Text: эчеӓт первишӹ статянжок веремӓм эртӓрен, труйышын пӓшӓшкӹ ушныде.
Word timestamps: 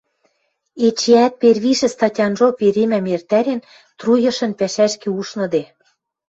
эчеӓт 0.85 1.33
первишӹ 1.41 1.87
статянжок 1.95 2.55
веремӓм 2.61 3.05
эртӓрен, 3.15 3.59
труйышын 3.99 4.51
пӓшӓшкӹ 4.59 5.07
ушныде. 5.19 5.63